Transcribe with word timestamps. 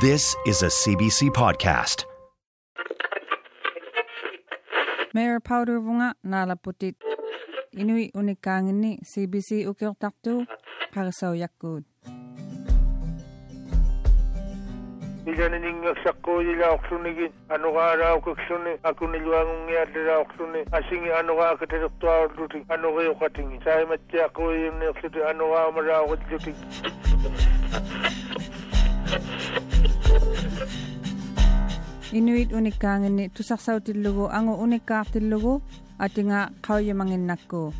This 0.00 0.36
is 0.46 0.62
a 0.62 0.66
CBC 0.70 1.30
podcast. 1.30 2.04
Mayor 5.12 5.40
Powder 5.40 5.80
bunga 5.80 6.14
nalaputit. 6.24 6.94
Inui 7.74 8.12
unikangin 8.14 8.78
ni 8.78 8.98
CBC 9.02 9.66
ukir 9.66 9.90
taktu 9.98 10.46
karasaw 10.94 11.34
yakud. 11.34 11.82
Ilaning 15.26 15.82
sakko 16.06 16.42
ila 16.46 16.78
oksunigin 16.78 17.32
ano 17.50 17.72
ka 17.74 17.90
ara 17.92 18.14
oksuni 18.14 18.78
ako 18.84 19.06
nilwangung 19.10 19.66
ya 19.66 19.84
dira 19.90 20.22
oksuni 20.22 20.62
asingi 20.72 21.10
ano 21.10 21.34
ka 21.34 21.56
kateruktua 21.58 22.30
duti 22.38 22.62
ano 22.70 22.94
kayo 22.94 23.14
katingi 23.18 23.58
say 23.64 23.84
matya 23.84 24.30
ako 24.30 24.54
yung 24.54 24.78
nilsuti 24.78 25.20
ano 25.26 25.50
ka 25.50 25.70
mara 25.74 26.06
ako 26.06 26.16
Inuit 32.08 32.56
unikangin 32.56 33.20
ni 33.20 33.24
tusaksaw 33.28 33.84
tilugo 33.84 34.32
ango 34.32 34.56
unika 34.56 35.04
tilugo 35.04 35.60
ati 36.00 36.24
nga 36.24 36.48
kawya 36.64 36.96
mangin 36.96 37.28
nakko. 37.28 37.76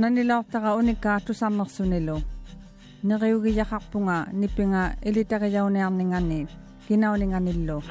Nanilaw 0.00 0.40
taka 0.48 0.72
unika 0.72 1.20
tusamak 1.20 1.68
sunilo. 1.68 2.24
Niriugi 3.04 3.52
yakak 3.52 3.92
punga 3.92 4.32
nipinga 4.32 4.96
ilitaka 5.04 5.52
yaw 5.52 5.68
ni 5.68 5.84
arninganit. 5.84 6.48
Ginaw 6.88 7.12
ni 7.20 7.28
nganilo. 7.28 7.84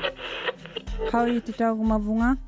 Kawya 1.13 1.45
titaw 1.45 1.77
kumabunga 1.77 2.41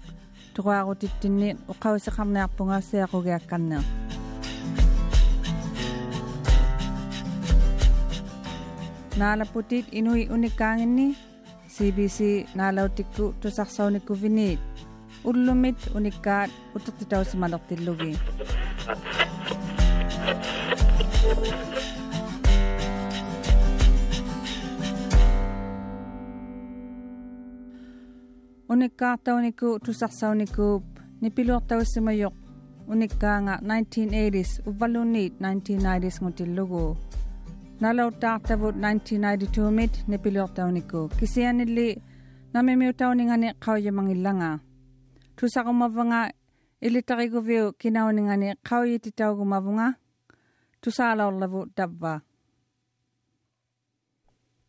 Tuwa 0.54 0.82
ako 0.82 0.94
titinit 0.98 1.58
o 1.70 1.74
kawya 1.74 1.98
sa 2.02 2.14
kamnak 2.14 2.50
punga 2.58 2.82
siya 2.82 3.10
ko 3.10 3.22
gayakan 3.22 3.64
na. 3.74 3.80
Nalaputit 9.18 9.90
inui 9.94 10.30
unikangin 10.34 10.94
ni 10.98 11.08
CBC 11.74 12.46
nalau 12.54 12.86
tikku 12.86 13.34
tu 13.42 13.50
kuvinit. 14.06 14.62
Ullumit 15.26 15.78
unikat 15.98 16.54
utak 16.78 16.94
titaw 17.02 17.26
si 17.26 17.34
manok 17.38 17.66
tilugi. 17.66 18.14
Unikka 28.70 29.18
niku 29.42 29.82
tusaksaw 29.82 30.34
1980s 33.66 34.62
uvalunit 34.70 35.34
1990s 35.42 36.22
ngutilugo 36.22 36.98
nalautaartavut 37.84 38.76
1992 38.76 39.72
mit 39.72 39.94
nepiliortauniku 40.08 41.10
kisianilli 41.20 41.88
namimiutaunningani 42.54 43.48
qaujamangillanga 43.66 44.50
tusaqumavanga 45.40 46.20
ilitariguviu 46.82 47.66
kinauningani 47.82 48.48
qaujititaugumavunga 48.70 49.88
tusaalaorlavu 50.84 51.66
tavva 51.76 52.14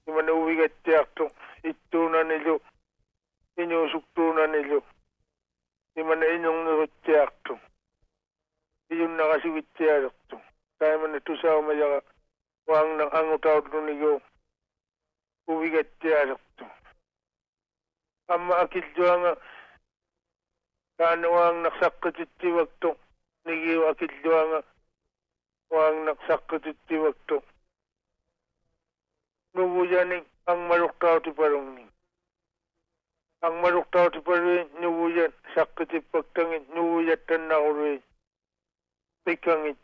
imanuuvigattiartu 0.08 1.24
ittuunanilu 1.70 2.54
iñuusuktuunanilu 3.62 4.78
imana 6.00 6.26
iñorneruttiartu 6.36 7.54
iyunnaqasivittialertu 8.92 10.36
taimana 10.78 11.20
tusaumayaqa 11.26 12.13
wang 12.64 12.96
ng 12.96 13.10
ang 13.12 13.28
utaw 13.36 13.60
do 13.60 13.78
niyo 13.84 14.24
ubigat 15.44 15.88
tiya 16.00 16.32
sakto 16.32 16.64
ama 18.32 18.64
akil 18.64 18.86
do 18.96 19.04
ang 19.04 19.36
kano 20.96 21.28
ang 21.36 21.60
nagsakot 21.60 22.16
iti 22.16 22.48
wakto 22.48 22.96
niyo 23.44 23.92
akil 23.92 24.12
do 24.24 24.33
ang 24.33 24.52
wang 25.68 25.96
nagsakot 26.08 26.64
iti 26.64 26.96
wakto 26.96 27.44
nubujani 29.52 30.24
ang 30.48 30.60
maluktaw 30.64 31.20
ti 31.20 31.36
parong 31.36 31.68
ni 31.77 31.84
ang 33.44 33.60
maluktaw 33.60 34.08
ti 34.08 34.24
parong 34.24 34.72
nubujan 34.80 35.33
sakot 35.52 35.92
iti 35.92 36.00
wakto 36.16 36.40
ni 36.48 36.58
nubujan 36.72 37.20
tan 37.28 37.44
na 37.44 37.60
uri 37.60 38.00
pikangit 39.28 39.83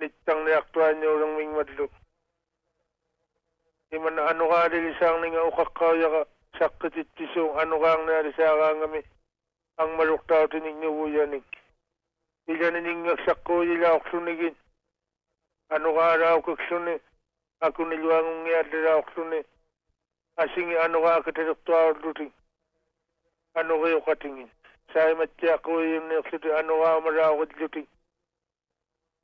nitang 0.00 0.44
na 0.44 0.58
aktuan 0.58 0.96
niyo 0.96 1.20
lang 1.20 1.36
ming 1.36 1.52
madlo. 1.52 1.86
Di 3.92 3.98
man 4.00 4.16
ano 4.18 4.48
ka 4.48 4.68
nilisang 4.72 5.20
ni 5.20 5.28
nga 5.30 5.44
ukakaw 5.44 5.94
ka 6.00 6.22
sakit 6.58 6.96
at 6.96 7.20
ano 7.36 7.76
ka 7.76 7.88
ang 7.92 8.04
narisaka 8.08 8.68
nga 8.80 9.00
ang 9.80 9.90
maluktaw 9.96 10.48
tinig 10.48 10.76
niyo 10.80 10.92
buyanig. 10.92 11.44
Bila 12.46 12.70
na 12.72 12.80
ning 12.80 13.04
nga 13.04 13.16
sakko 13.28 13.64
ila 13.64 14.00
aksunigin. 14.00 14.56
Ano 15.68 15.92
ka 15.94 16.02
araw 16.16 16.40
kaksunig. 16.42 17.00
Ako 17.60 17.84
niluang 17.84 18.24
ang 18.24 18.40
nga 18.48 18.62
dira 18.72 19.00
aksunig. 19.00 19.46
Asing 20.40 20.72
ano 20.80 21.04
ka 21.04 21.20
akitaduktaw 21.20 22.00
duting. 22.00 22.32
Ano 23.56 23.80
kayo 23.84 24.00
katingin. 24.00 24.50
Sa'yo 24.92 25.14
matya 25.16 25.60
ko 25.60 25.80
yung 25.80 26.08
nga 26.08 26.20
ano 26.60 26.72
ka 26.80 26.90
maraw 27.04 27.36
kadluting. 27.44 27.88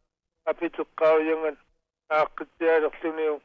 apituqqaujangan 0.51 1.57
aaqqitsiaruqluniu 2.19 3.37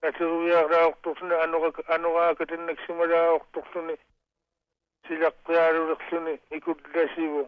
tasuruviaqraoqtuqsuni 0.00 1.34
anuqak 1.44 1.76
anuqaakatannaksimaraoqtuqsuni 1.94 3.94
silaqqiaruriqsuni 5.06 6.34
ikullasivu 6.58 7.44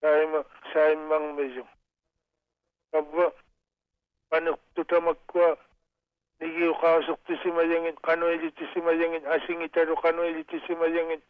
taima 0.00 0.40
saimmangmiju 0.72 1.64
tabba 2.92 3.26
paniqtutamakkua 4.30 5.50
nigiuqausuqtisimajangit 6.40 7.96
qanuilitisimajangit 8.08 9.24
asingitaru 9.36 9.94
qanuilitisimajangit 10.02 11.22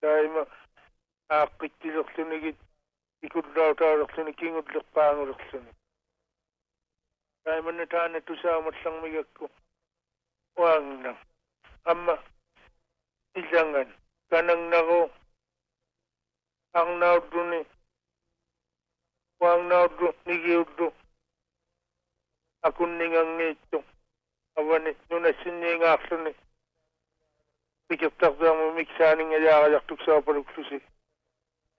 taima 0.00 0.42
аагтилерлүнэг 1.28 2.44
икуллаутаарлүнэ 3.26 4.32
кингуллерпаангулерлүнэ 4.38 5.72
таймэн 7.44 7.78
таане 7.92 8.20
тусаамерлэрмигакку 8.26 9.46
уаанна 10.56 11.12
амма 11.90 12.14
илэнган 13.40 13.88
кананнару 14.30 15.00
арнаутүнэ 16.80 17.60
уаанаутү 19.40 20.06
нигиутту 20.26 20.86
акуннингангиитту 22.68 23.78
авани 24.58 24.92
нунассиннигаарлүнэ 25.10 26.32
пикэртэрдэрму 27.88 28.66
миксаанингалиаралэртуксаапалуклуси 28.78 30.78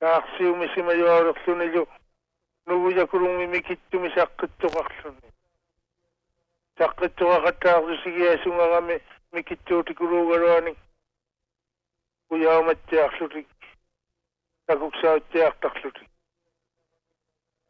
аақсиуми 0.00 0.68
симажуарерлунилу 0.74 1.88
нугуякулунгми 2.66 3.46
микиттуми 3.46 4.08
саққиттоқарлуни 4.16 5.30
саққиттоқақаттаарлусигиасунгарами 6.78 8.96
микиттуутикулуугаруани 9.32 10.72
уяуматтиарлутик 12.30 13.48
такуксааттиартарлутик 14.66 16.08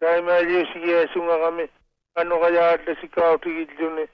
таймаалиусигиасунгарами 0.00 1.70
ануқалаалласикаутигиллуни 2.20 4.04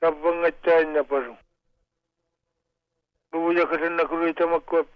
таввангаттааннапару 0.00 1.34
нугуякасаннакулуи 3.32 4.34
тамаккуап 4.34 4.88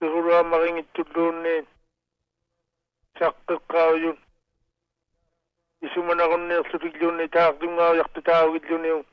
игуруамагингиттуллуунни 0.00 1.66
саққиққаажун 3.18 4.16
исуманагунниерлутиллуунни 5.86 7.26
таартунгаариарту 7.28 8.22
таагиллуниу 8.22 9.04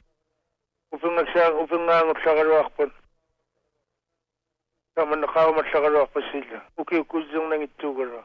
уфингаксаа 0.91 1.53
уфингаангерлагалуарпут 1.61 2.91
таманнеқаумаллагалуарпассилла 4.95 6.59
укиуккуссернагиттуугалуа 6.77 8.23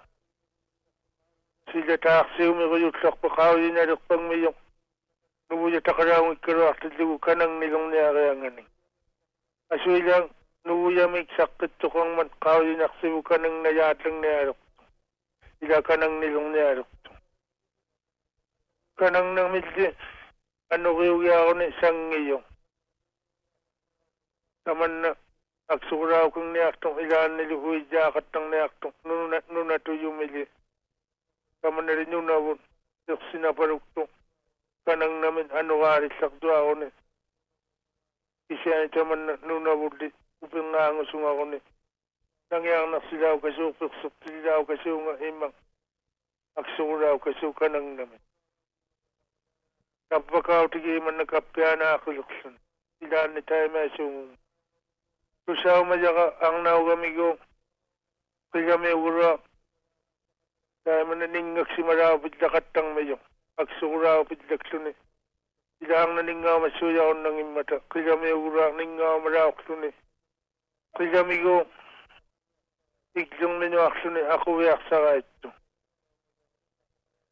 силла 1.72 1.96
таарсиуми 1.98 2.64
риуллерпу 2.72 3.28
қаулиналерпангмиё 3.38 4.52
нувуя 5.48 5.80
тақалаангиккалуартиллугу 5.80 7.18
канангнигорниариангани 7.18 8.66
асуилаан 9.70 10.30
nuuyamik 10.64 11.28
sakit 11.36 11.72
tukang 11.80 12.16
mat 12.16 12.28
kawi 12.40 12.76
naksibu 12.76 13.22
kanang 13.24 13.62
nayatang 13.62 14.20
niyarok. 14.20 14.58
Ila 15.64 15.82
kanang 15.82 16.20
nilong 16.20 16.52
niyarok. 16.52 16.90
Kanang 19.00 19.32
nang 19.32 19.48
miti 19.52 19.88
ano 20.70 20.88
kiyugi 20.92 21.30
ako 21.32 21.52
ni 21.56 21.66
sang 21.80 22.12
iyo. 22.12 22.38
Taman 24.64 24.92
na 25.02 25.10
aksukuraw 25.72 26.28
kong 26.28 26.52
niyaktong 26.52 27.00
ilaan 27.00 27.40
nilihuy 27.40 27.80
jakat 27.88 28.28
ng 28.36 28.52
niyaktong 28.52 28.92
nuna, 29.08 29.40
nuna 29.48 29.80
tuyumili. 29.80 30.44
Taman 31.64 31.88
na 31.88 31.96
rin 31.96 32.12
yung 32.12 32.28
nawon. 32.28 32.60
Yung 33.08 33.20
sinaparuktong 33.32 34.10
kanang 34.84 35.24
namin 35.24 35.48
ano 35.56 35.80
kari 35.80 36.12
sakdo 36.20 36.48
ako 36.52 36.72
ni. 36.84 36.88
Isya 38.52 38.84
ito 38.84 39.00
man 39.08 39.40
nunawulit 39.48 40.19
uping 40.40 40.68
naangusong 40.72 41.24
ako 41.24 41.42
ni 41.52 41.58
nangyang 42.50 42.90
nasilaw 42.90 43.36
kaso 43.38 43.70
pagsaktilaw 43.78 44.60
kaso 44.66 44.90
nga 44.90 45.14
imang 45.22 45.54
aksuraw 46.58 47.16
kaso 47.22 47.52
kanang 47.54 47.94
namin. 47.94 48.20
Kapakaw 50.10 50.66
tigi 50.74 50.98
man 50.98 51.22
nakapyana 51.22 51.94
ako 51.94 52.18
luksan. 52.18 52.58
Ilan 53.00 53.30
ni 53.38 53.42
tayo 53.46 53.70
may 53.70 53.88
sung. 53.94 54.34
Kusaw 55.46 55.86
majaka 55.86 56.34
ang 56.42 56.66
naw 56.66 56.82
kami 56.82 57.14
ko 57.14 57.38
kagami 58.50 58.90
ura 58.90 59.38
tayo 60.82 61.02
man 61.06 61.22
naningak 61.22 61.70
si 61.78 61.86
maraw 61.86 62.18
pitlakatang 62.18 62.90
mayo. 62.98 63.16
Aksuraw 63.62 64.26
pitlaksunin. 64.26 64.96
Ilang 65.80 66.18
naningaw 66.18 66.58
masuyaw 66.58 67.14
nang 67.14 67.38
imata. 67.38 67.78
Kagami 67.88 68.34
ura 68.34 68.74
ningaw 68.74 69.22
maraw 69.22 69.54
kasunin. 69.54 69.94
qillamigu 70.96 71.56
iklunninuaqsuni 73.22 74.20
aquviaqsagaittu 74.34 75.48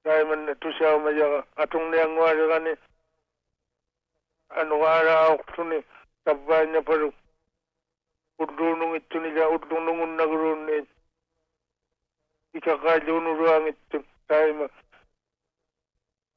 taimanna 0.02 0.54
tusaumajaqa 0.62 1.40
atunnianguariqani 1.62 2.72
anuqaaraauqsuni 4.60 5.78
tappainnaparu 6.24 7.08
udduunungittunija 8.42 9.44
udduunungunnaguruunniit 9.54 10.88
ikaqaaluunuruangittun 12.58 14.04
taima 14.28 14.66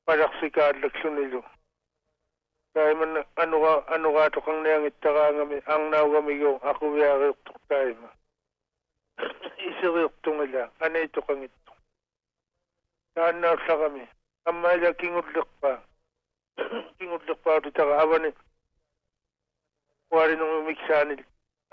paraqsikaallaksuniju 0.06 1.40
taima 2.74 3.04
ano 3.04 3.26
anuga 3.36 3.88
anuga 3.88 4.30
toqangniang 4.30 4.86
ittaraangami 4.90 5.58
arnaugamiguu 5.74 6.60
aquviariortuq 6.70 7.58
taima 7.70 8.10
iseriortungila 9.70 10.64
ani 10.84 11.08
toqangittuq 11.16 11.78
taannaallaqami 13.16 14.04
amma 14.50 14.74
ila 14.76 14.94
kingulleqpaa 15.00 15.80
kingulleqpaarutaqa 16.98 17.94
avani 18.04 18.30
uarinugu 20.12 20.64
miksaanil 20.70 21.22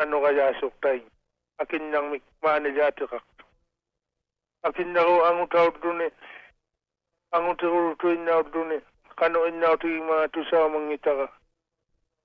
anugayaasuqtain 0.02 1.02
akinnarmik 1.62 2.24
maanilaatiqaqtu 2.42 3.44
akinnaru 4.68 5.14
angutaurduni 5.28 6.06
angutirurutuinnaudduni 7.36 8.78
kanoin 9.18 9.58
na 9.58 9.75
ito 9.75 9.90
yung 9.90 10.06
mga 10.06 10.30
tusaw 10.30 10.70
mangita 10.70 11.10
ka. 11.10 11.26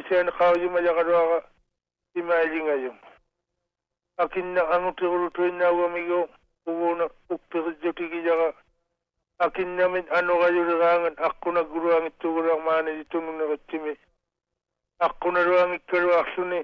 isaan 0.00 0.28
qauyumayaqaluaqa 0.38 1.38
imaalingayum 2.14 2.96
akinna 4.18 4.62
angutiqulutuinnaugamigo 4.74 6.20
uguuna 6.66 7.04
uppiqijjotigijaqa 7.30 8.48
akin 9.38 9.76
namin 9.76 10.06
ano 10.10 10.38
kayo 10.38 10.62
rangan 10.78 11.14
ako 11.18 11.52
na 11.52 11.62
guruang 11.66 12.06
ito 12.06 12.30
gurang 12.30 12.62
mana 12.62 12.94
dito 12.94 13.18
nung 13.18 13.38
nakatimi 13.38 13.96
ako 15.02 15.30
na 15.34 15.42
ruang 15.42 15.74
ikaruak 15.74 16.28
suni 16.34 16.62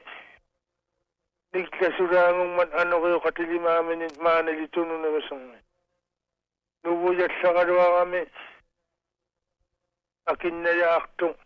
Niklasuraangung 1.53 2.57
man 2.61 2.69
ano 2.77 3.01
kayo 3.01 3.21
katilima 3.25 3.81
kami 3.81 3.97
ni 3.97 4.07
Mana 4.21 4.53
Lituno 4.53 5.01
na 5.01 5.09
basang. 5.09 5.57
Nubuyat 6.85 7.33
sa 7.41 7.57
kalawa 7.57 8.05
kami. 8.05 8.21
Akin 10.29 10.61
na 10.61 10.71
yaaktong. 10.71 11.37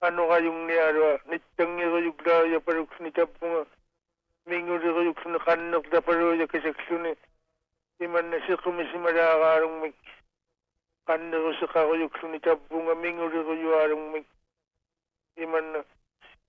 anogayungniarua 0.00 1.12
nittangiruyuklaaya 1.30 2.60
paruksni 2.60 3.10
tabbunga 3.12 3.66
minguriyuksni 4.46 5.38
qannertaparuya 5.46 6.46
kasaksuni 6.46 7.12
iman 8.04 8.30
na 8.30 8.38
siqumisimalaqaarungmik 8.46 9.94
mik 9.94 10.12
kanneru 11.06 11.54
siqaruyuksuni 11.60 12.40
tabbunga 12.40 12.94
minguliruyuarungmik 12.94 14.26
iman 15.36 15.64
na 15.72 15.80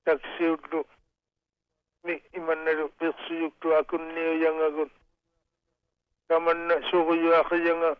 taksiullu 0.05 0.85
mi 2.03 2.13
iman 2.37 2.59
na 2.65 2.71
pirsuyuktu 2.99 3.75
akunniuyangagun 3.75 4.89
taman 4.89 4.93
na 4.93 4.98
таманна 6.29 6.75
сугиуақиянга 6.89 7.91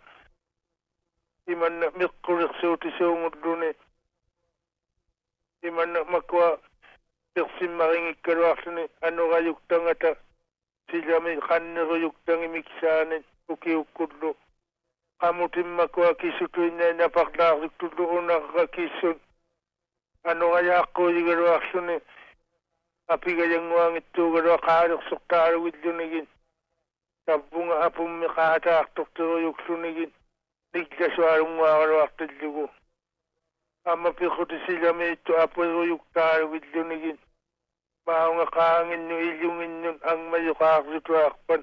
иманна 1.48 1.88
меққулерсуутисуунгуллуни 2.00 3.72
иманна 5.64 6.04
маква 6.04 6.58
персиммарингиккалуарлуни 7.34 8.84
анураюктангата 9.08 10.16
силами 10.90 11.34
қаннеруюктанги 11.50 12.48
миксаани 12.56 13.18
укиуккуллу 13.54 14.36
qamutimmакуа 15.22 16.12
кисутуиннаанапарлаарриктуллу 16.22 18.04
унарра 18.18 18.66
киссут 18.76 19.18
анураяаққуигалуарлуни 20.32 21.98
апигаянгуангиттуугалуа 23.14 24.58
қаалерсортааргиллунигин 24.68 26.28
apigayanguangittuugalua 27.30 27.30
qaalersortaaluguillunigin 27.30 27.30
tabbunga 27.30 27.76
apummi 27.86 28.28
qaataartortiruyuklunigin 28.36 30.12
niggasualunguagaluartillugu 30.74 32.66
amma 33.92 34.10
piqutisilamiittu 34.20 35.32
apuiruyuktaaluguillunigin 35.44 37.18
maunga 38.06 38.46
qaanginnu 38.56 39.16
illunginnun 39.30 39.98
angmayuqaarlituarpan 40.12 41.62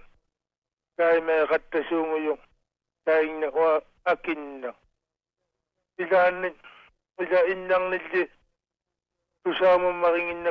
kaimai 0.97 1.43
qattasuunguyung 1.51 2.41
taingna 3.05 3.49
wa 3.59 3.71
akinna. 4.05 4.71
Ilaanni 5.99 6.49
ila 7.23 7.41
innarnilli 7.53 8.23
tusaamun 9.43 9.97
maringinna 10.03 10.51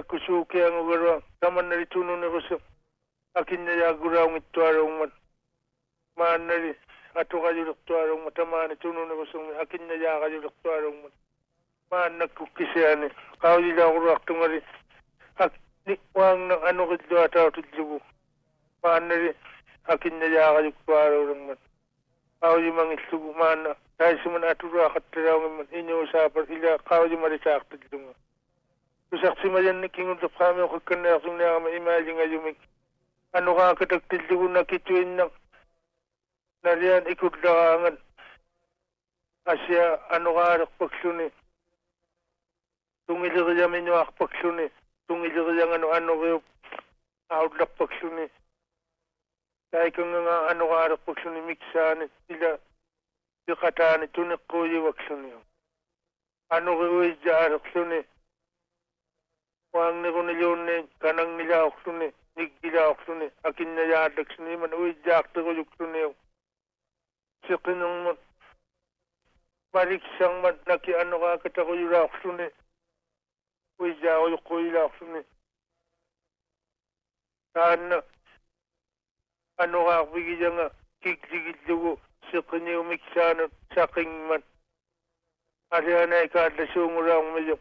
akinna 3.36 3.72
yaguraung 3.72 4.38
ittuarung 4.38 5.00
mat 5.00 5.12
maanari 6.18 6.72
atukajuluktuarung 7.16 8.24
mat 8.24 8.40
amani 8.40 8.76
tununegusung 8.76 9.48
akinna 9.62 9.94
yakajuluktuarung 9.94 10.98
mat 11.04 11.14
maannak 11.92 12.32
kukkiseani 12.36 13.08
kaujilaguraqtungari 13.42 14.60
akni 15.44 16.00
waangna 16.14 16.56
anuqillu 16.70 17.16
atautullugu 17.26 18.02
maanari 18.84 19.36
akinna 19.94 20.26
yakajuktuarung 20.26 21.42
mat 21.48 21.60
kaujimangillugu 22.42 23.34
maanna 23.34 23.76
taisiman 23.98 24.44
aturaaqattiraung 24.44 25.58
mat 25.58 25.68
iñuusaapar 25.80 26.46
ila 26.56 26.78
kaujimaritaaqtillunga 26.90 28.14
tusaqsimajanni 29.10 29.90
kingulluqqaamiuqakkannaqsugniaqama 29.96 31.70
imaajingajumik 31.80 32.58
qaawlimalisaaqtillunga 33.36 34.64
tusaqsimayanni 34.66 34.66
kingulleqaami 34.66 34.96
oqakkanneaqsunniaqama 34.96 34.96
imaajingajumik 34.96 35.16
anuqaakataktillugu 35.16 35.28
nakituinnaq 35.28 35.32
nalian 36.64 37.08
ikullaqaangan 37.14 37.96
asia 39.54 39.86
anuqaaleqpakluni 40.16 41.28
tungiliriaminuaqpakluni 43.08 44.66
tungilirianganu 45.08 45.88
anuqiup 45.98 46.44
aullaqpakluni 47.30 48.26
taikanganga 49.72 50.36
anuqaaleqpakluni 50.52 51.42
miksaani 51.50 52.06
ila 52.34 52.52
piqataani 53.46 54.08
tuniqquuyiwakluni 54.16 55.32
anuqiuijjaareqluni 56.56 58.00
waangniquniliunni 59.74 60.76
kanangnilaaqluni 61.02 62.08
niggilaaqluni 62.38 63.28
akinnayaalaksuni 63.50 64.54
iman 64.54 64.74
uijjaaqtiquyukluniu 64.82 66.12
siqinungmun 67.48 68.18
mariksangman 69.74 70.56
naki 70.68 70.92
anuqaakataquyulaaqluni 71.02 72.48
uijjaaquyuqquyilaaqluni 73.84 75.22
taanna 77.54 77.98
anuqaaqpigijanga 79.64 80.66
kikligillugu 81.04 81.92
siqiniumiksaanut 82.32 83.54
saqingman 83.76 84.44
alianai 85.78 86.28
kaallasuungulaaqmijo 86.36 87.58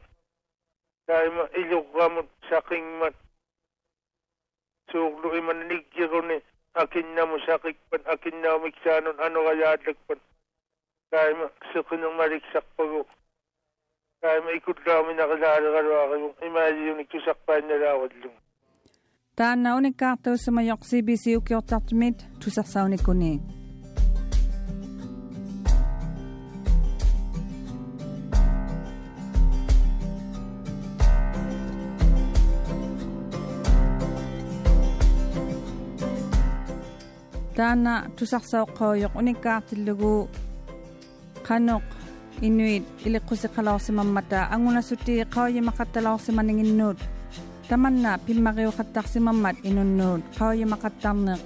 taima 1.07 1.45
iluqqamut 1.63 2.29
saqingman 2.51 3.15
suuqlu 4.93 5.37
iman 5.39 5.69
niggiruni 5.69 6.43
akinnamu 6.75 7.39
saqikpan 7.47 8.03
akinnaumiksaanun 8.15 9.21
anuqayaallakpan 9.27 10.21
taima 11.11 11.47
siqinumaliksaqpagu 11.73 13.03
taima 14.21 14.51
ikullaaminaqilaaliqaluaqigu 14.59 16.29
imaaliunik 16.47 17.09
tusaqpaannalaaqallung 17.11 18.37
taanna 19.37 19.71
CBC 37.55 37.61
ukiortartumit 37.61 38.17
tusarsaunikkuni 38.17 38.75
taana 38.77 39.15
tusarsaoqqaoyoq 39.15 39.17
unikkaartillugu 39.17 40.31
qanoq 41.49 41.83
inuit 42.43 42.85
iliqqusiqalaorsimammata 43.07 44.49
angunasutti 44.51 45.25
qaoyimaqattalaorsimaninginnuut 45.35 46.99
tamanna 47.69 48.19
pimmariuqattarsimammat 48.27 49.57
inunnuut 49.65 50.25
qaoyimaqattarneq 50.39 51.41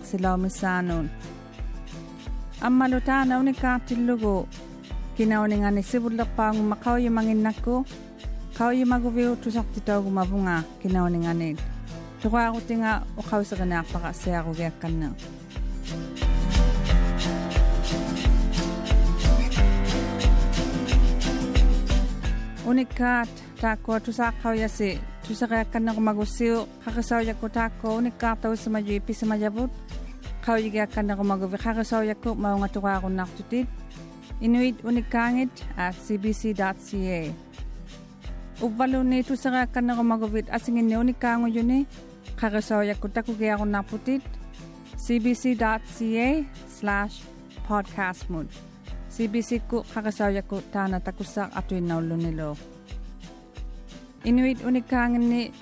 unikat 22.69 23.29
tako 23.57 23.97
tusakaw 23.97 24.53
yasi 24.53 25.01
tusakayakan 25.25 25.89
na 25.89 25.97
kumagusiw 25.97 26.69
ya 27.25 27.33
ku 27.33 27.49
tako 27.49 27.97
unikat 27.97 28.37
tau 28.45 28.53
semaju 28.53 28.93
ipi 28.93 29.17
semajabut 29.17 29.73
kau 30.45 30.61
juga 30.61 30.85
akan 30.85 31.05
na 31.09 31.17
kumagubi 31.17 31.57
kakasaw 31.57 32.05
aku 33.01 33.09
nak 33.09 33.33
tutit 33.37 33.69
Inuit 34.39 34.79
Unikangit 34.87 35.51
at 35.75 35.99
cbc.ca. 35.99 37.21
Ubalo 38.63 39.03
ni 39.03 39.23
ito 39.23 39.35
sa 39.35 39.67
kanang 39.67 39.99
asingin 40.51 40.87
ni 40.87 40.95
Unikango 40.95 41.51
ya 41.51 41.63
ku 41.63 41.87
Kakasaw 42.39 42.87
yakutaku 42.87 43.35
aku 43.35 43.67
nak 43.67 43.91
tutit 43.91 44.23
cbc.ca 44.95 46.29
slash 46.71 47.27
podcast 47.67 48.31
mode. 48.31 48.68
Cbc 49.19 49.51
ku 49.71 49.79
qaqasawayakku 49.93 50.57
taana 50.73 51.01
takussaq 51.07 51.51
atuinnaulunilo 51.59 52.51
Inuit 54.25 54.61
unikkaanginni 54.67 55.53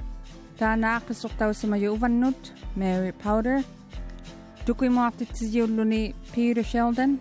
taana 0.58 0.96
aqissortaussamayu 0.96 1.92
uvannut 1.92 2.52
Mary 2.76 3.12
Powder. 3.12 3.62
Tukuimuartitsiulluni 4.64 6.14
Peter 6.34 6.64
Sheldon. 6.64 7.20